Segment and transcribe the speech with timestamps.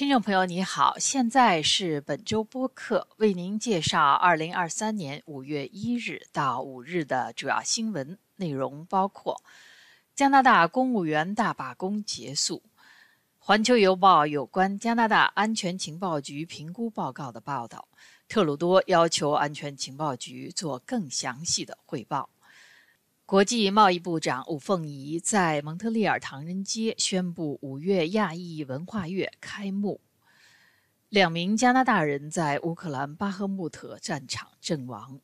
[0.00, 9.42] 听众朋友，你好，现在是本周播客，为您介绍二零二三年五月一日到五日的主要新闻内容，包括
[10.14, 12.62] 加拿大公务员大罢工结束，
[13.38, 17.86] 《环球邮报》有关加拿大安全情报局评估报告的报道，
[18.26, 22.30] 特鲁多要求安全情报局做更详细的汇报。
[23.30, 30.00] 国际贸易部长武凤仪在蒙特利尔唐人街宣布五月亚裔文化月开幕。
[31.08, 35.20] 两名加拿大人在乌克兰巴赫穆特战场阵亡。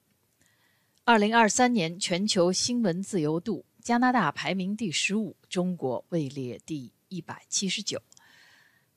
[1.03, 8.01] 二零二三年全球新闻自由度，加拿大排名第十五，中国位列第一百七十九。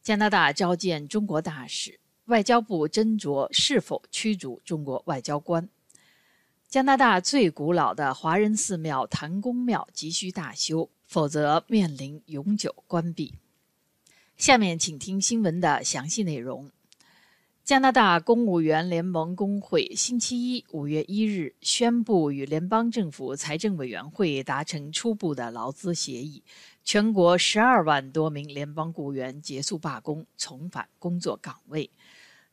[0.04, 5.68] 加拿大召见中国大使，外交部斟酌是否驱逐中国外交官。
[6.70, 13.34] 加拿大最古老的华人寺庙谭公庙急需大修，否则面临永久关闭。
[14.38, 16.70] 下面请听新闻的详细内容。
[17.64, 26.44] 加拿大公务员联盟工会星期一（五月一日）宣布与联邦政府财政委员会达成初步的劳资协议，
[26.84, 31.90] 全国十二万多名联邦雇员结束罢工，重返工作岗位。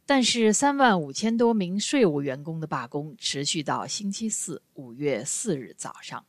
[0.09, 6.25] 但是，三万五千多名税务员工的罢工持续到星期四五月四日早上。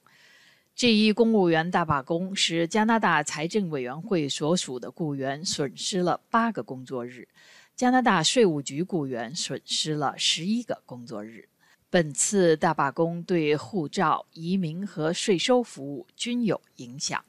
[0.75, 7.27] 这一公务员大罢工使加拿大财政委员会所属的雇员损失了八个工作日，
[7.75, 11.47] 加拿大税务局雇员损失了十一个工作日。
[11.91, 17.23] 本次大罢工对护照、移民和税收服务均有影响。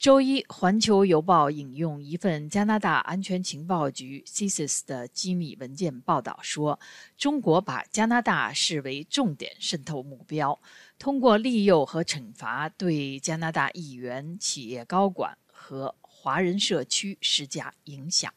[0.00, 6.80] 周一，《环球邮报》引用一份加拿大安全情报局 （CSIS） 的机密文件报道说，
[7.18, 10.58] 中国把加拿大视为重点渗透目标，
[10.98, 18.32] 通过利诱和惩罚对加拿大议员、企业高管和华人社区施加影响。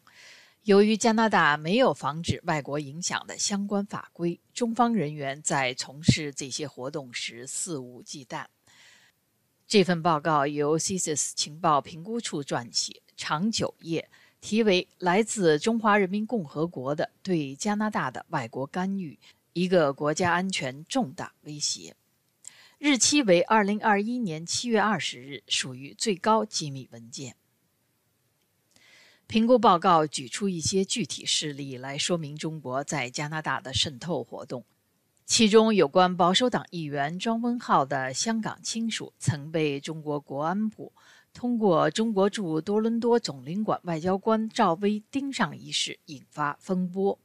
[0.63, 8.43] 由于加拿大没有防止外国影响的相关法规，中方人员在从事这些活动时肆无忌惮。
[9.73, 14.07] 这份报告由 CSIS 情报评估处撰写，长九页，
[14.39, 19.17] 题为《来自中华人民共和国的对加拿大的外国干预：
[19.53, 21.95] 一个国家安全重大威胁》，
[22.77, 27.35] 日期为二零二一年七月二十日，属于最高机密文件。
[29.25, 34.63] 评估报告举出一些具体事例来说明中国在加拿大的渗透活动。
[35.25, 40.91] 其中有关保守党议员庄文浩的香港亲属曾被中国国安部
[41.33, 47.17] 通过中国驻多伦多总领馆外交官赵薇盯上一事引发风波。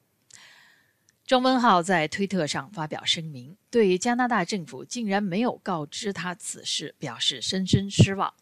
[1.27, 8.33] 庄文浩在推特上发表声明，对加拿大政府竟然没有告知他此事表示深深失望。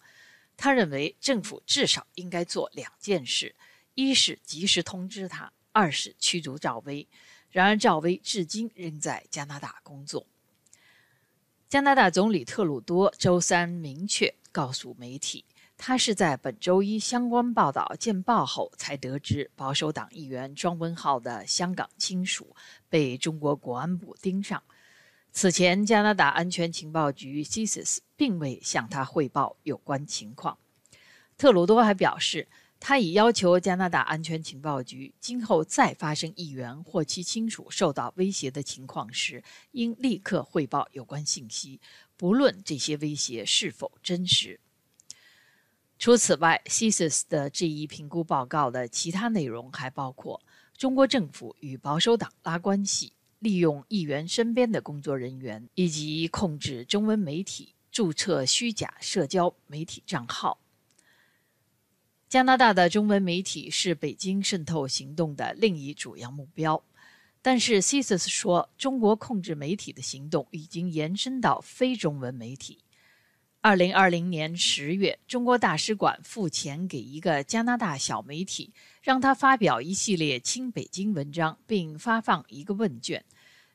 [0.57, 3.57] 他认为政府至少应该做两件事：
[3.95, 7.09] 一是及时通知他，二是驱逐赵薇。
[7.57, 10.27] 然而，赵薇至今仍在加拿大工作。
[11.71, 15.43] 加拿大总理特鲁多周三明确告诉媒体，
[15.79, 22.55] 他是在本周一相关报道见报后才得知，保守党议员庄文浩的香港亲属
[22.91, 24.63] 被中国国安部盯上。
[25.33, 30.59] 此前，加拿大安全情报局 CSIS 并未向他汇报有关情况。
[31.39, 32.49] 特鲁多还表示。
[32.89, 39.43] 他已要求加拿大安全情报局，今后再发生议员或其亲属受到威胁的情况时，
[39.73, 41.81] 应立刻汇报有关信息，
[42.17, 44.61] 不论这些威胁是否真实。
[45.99, 50.41] 除此外，CSIS 的这一评估报告的其他内容还包括
[50.79, 60.61] 中国政府与保守党拉关系、利用议员身边的工作人员，以及控制中文媒体、注册虚假社交媒体账号。
[62.37, 66.85] 加拿大的中文媒体是北京渗透行动的另一主要目标，
[67.41, 72.81] 但是 CSIS 说，中国控制媒体的行动已经延伸到非中文媒体。
[73.63, 78.71] 二零二零年十月，中国大使馆付钱给一个加拿大小媒体，
[79.01, 83.25] 让他发表一系列亲北京文章，并发放一个问卷。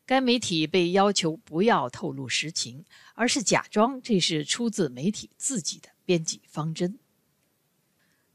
[0.05, 2.85] 该媒体被要求不要透露实情，
[3.15, 6.99] 而是假装这是出自媒体自己的编辑方针。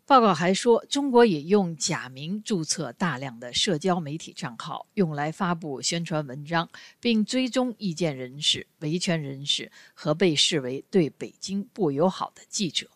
[0.07, 6.71] 报告还说，中国也用假名注册大量的社交媒体账号，用来发布宣传文章，
[7.01, 12.89] 并追踪意见人士、维权人士和被视为对北京不友好的记者。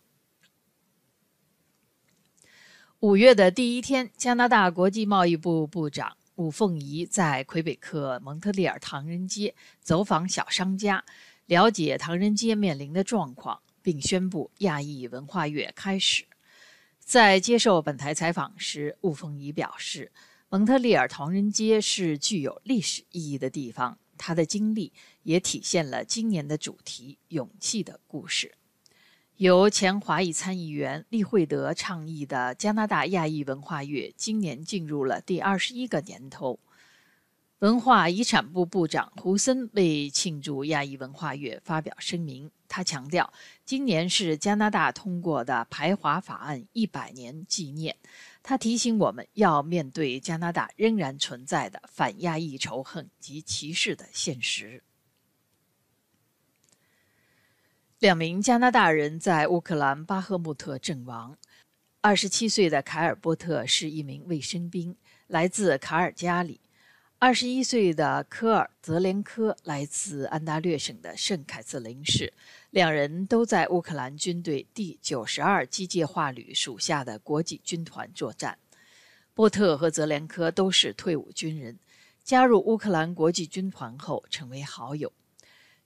[3.00, 11.04] 五月的第一天，加拿大国际贸易部部长武凤仪在魁北克蒙特利尔唐人街走访小商家，
[11.46, 16.29] 了解唐人街面临的状况，并宣布亚裔文化月开始。
[17.10, 20.12] 在接受本台采访时，雾凤仪表示，
[20.48, 23.98] 蒙特利尔唐人街是具有历史意义的地方。
[24.16, 24.92] 他的经历
[25.24, 28.54] 也体现了今年的主题“勇气的故事”。
[29.38, 36.60] 由前华裔参议员利惠德倡议的加拿大亚裔文化月，今年进入了第二十一个年头。
[37.58, 43.30] 文化遗产部部长胡森为庆祝亚裔文化月发表声明，他强调，
[43.66, 47.96] 今年是加拿大通过的排华法案一百年纪念。
[48.44, 54.82] 他提醒我们要面对加拿大仍然存在的反亚裔仇恨及歧视的现实。
[57.98, 61.36] 两名加拿大人在乌克兰巴赫穆特阵亡。
[62.00, 64.96] 二十七岁的凯尔波特是一名卫生兵，
[65.26, 66.60] 来自卡尔加里；
[67.22, 72.32] 二十一岁的科尔泽连科来自安大略省的圣凯瑟琳市。
[72.70, 78.58] 两人都在乌克兰军队第九十二机械化旅属下的国际军团作战。
[79.34, 81.78] 波特和泽连科都是退伍军人，
[82.24, 85.12] 加入乌克兰国际军团后成为好友。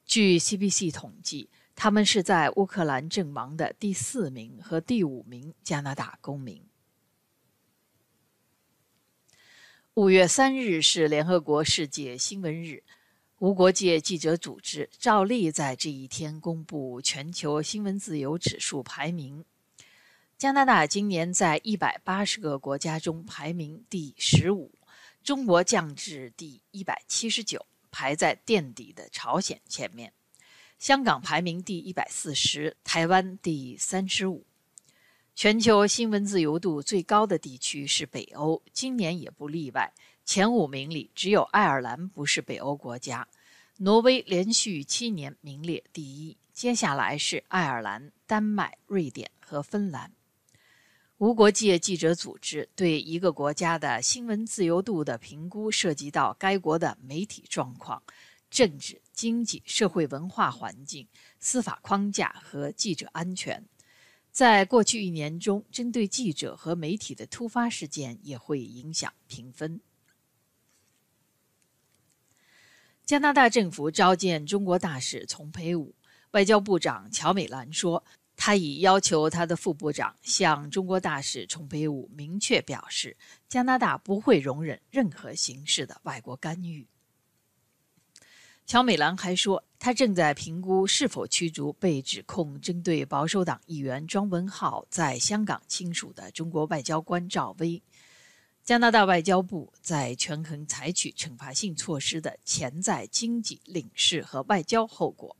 [0.07, 1.51] 据 CBC 统计。
[1.77, 6.63] 他们是在乌克兰阵亡的第四名和第五名加拿大公民。
[9.97, 12.83] 五月三日是联合国世界新闻日，
[13.39, 19.45] 无国界记者组织照例在这一天公布全球新闻自由指数排名。
[20.37, 24.73] 加拿大今年在一百八十个国家中排名第十五，
[25.23, 30.13] 中国降至第一百七十九，排在垫底的朝鲜前面。
[30.77, 34.45] 香港排名第一百四十，台湾第三十五。
[35.35, 39.93] 全球新闻自由度最高的地区是北欧，今年也不例外。
[40.25, 43.27] 前五名里只有爱尔兰不是北欧国家，
[43.79, 46.37] 挪威连续七年名列第一。
[46.53, 50.13] 接下来是爱尔兰、丹麦、瑞典和芬兰。
[51.19, 58.01] 无国界记者组织对一个国家的新闻自由度的评估，涉及到该国的媒体状况。
[58.51, 61.09] 政治、经济、社会、文化环境、
[61.41, 63.65] 司法框架和记者安全，
[64.35, 69.81] 在过去一年中，针对记者和媒体的突发事件也会影响评分。
[73.05, 75.95] 加拿大政府召见中国大使丛培武，
[76.33, 78.03] 外交部长乔美兰说，
[78.35, 83.17] 他已要求他的副部长向中国大使丛培武明确表示，
[83.49, 86.89] 加拿大不会容忍任何形式的外国干预。
[88.67, 97.83] 乔美兰还说，他正在评估是否驱逐被指控针对保守党议员庄文浩在香港亲属的中国外交官赵薇。
[98.65, 105.37] 加拿大外交部在权衡采取惩罚性措施的潜在经济、领事和外交后果。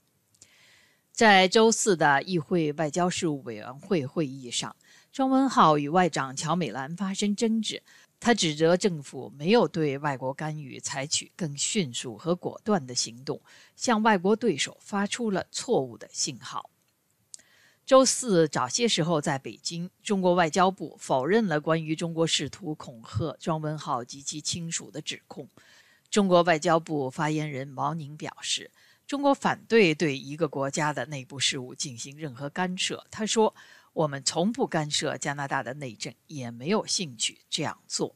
[1.11, 4.77] 在周四的议会外交事务委员会会议上，
[5.11, 7.83] 庄文浩与外长乔美兰发生争执。
[8.25, 13.39] 他指责政府没有对外国干预采取更迅速和果断的行动，
[13.77, 16.71] 向外国对手发出了错误的信号。
[17.85, 25.47] 周四早些时候，在北京，中国外交部否认了关于中国试图恐吓庄文浩及其亲属的指控。
[26.09, 28.71] 中国外交部发言人毛宁表示，
[29.07, 33.05] 中国反对对一个国家的内部事务进行任何干涉。
[33.11, 33.55] 他说。
[33.95, 38.15] 我们从不干涉加拿大的内政，也没有兴趣这样做。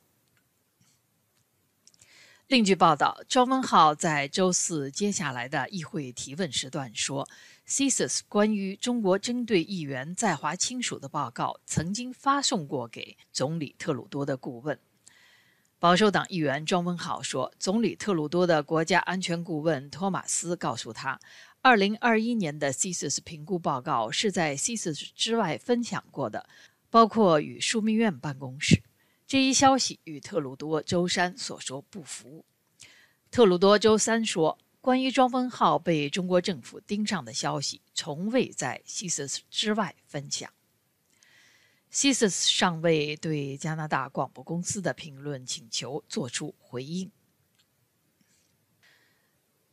[2.48, 7.28] 另据报道，庄文浩在周四接下来的议会提问时段说
[7.66, 14.78] ：“CSIS 关于中国针对议员在华亲属的报告曾经发送过给总理特鲁多的顾问。”
[15.78, 21.20] 保守党议员庄文浩说：“总理特鲁多的国家安全顾问托马斯告诉他。”
[21.60, 26.48] 二零二一年的 CSIS 评估报告是在 CSIS 之外分享过的，
[26.88, 28.82] 包括与枢密院办公室。
[29.26, 32.44] 这一消息与特鲁多周三所说不符。
[33.30, 40.50] 特鲁多周三说，关于庄文浩被中国政府盯上的消息，从未在 CSIS 之外分享。
[41.92, 47.10] CSIS 尚未对加拿大广播公司的评论请求作出回应。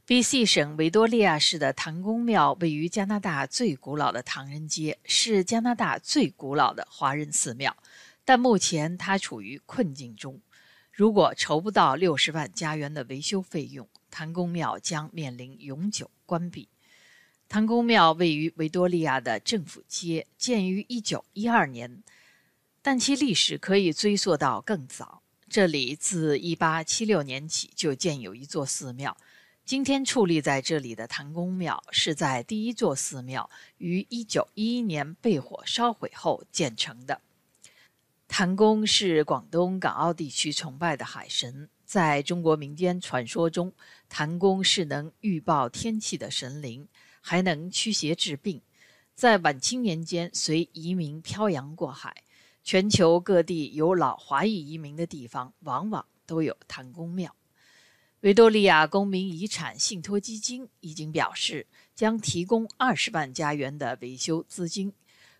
[0.07, 0.45] B.C.
[0.45, 7.75] 省维多利亚市的唐公庙位于加拿大最古老的唐人街，是加拿大最古老的华人寺庙，
[8.23, 10.39] 但目前它处于困境中。
[10.91, 16.67] 如果筹不到六十万加元的维修费用，唐公庙将面临永久关闭。
[17.49, 22.03] 唐公庙位于维多利亚的政府街，建于1912年，
[22.83, 25.23] 但其历史可以追溯到更早。
[25.49, 29.17] 这里自1876年起就建有一座寺庙。
[29.65, 37.19] 今天矗立在这里的唐公庙是在第一座寺庙于1911年被火烧毁后建成的。
[38.27, 43.73] 谭公是广东港澳地区崇拜的海神，在中国民间传说中，
[44.07, 46.87] 谭公是能预报天气的神灵，
[47.19, 48.61] 还能驱邪治病。
[49.15, 52.23] 在晚清年间，随移民漂洋过海，
[52.63, 57.35] 全球各地有老华裔移民的地方，往往都有谭公庙。
[58.25, 64.91] 维多利亚公民遗产信托基金已经表示，将提供二十万加元的维修资金。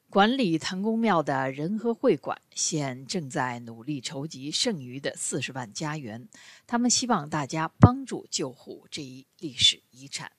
[0.08, 6.30] 管理谭公庙的仁和会馆现正在努力筹集剩余的四十万加元，
[6.68, 10.32] 他们希望大家帮助救护这一历史遗产。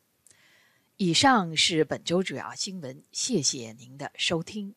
[0.98, 4.76] 以上是本周主要新闻，谢谢您的收听。